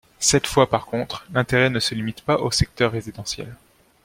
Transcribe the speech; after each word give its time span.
Cette 0.17 0.47
fois 0.47 0.67
par 0.67 0.87
contre, 0.87 1.27
l’intérêt 1.31 1.69
ne 1.69 1.79
se 1.79 1.93
limite 1.93 2.21
pas 2.23 2.39
aux 2.39 2.49
secteurs 2.49 2.91
résidentiels. 2.91 3.55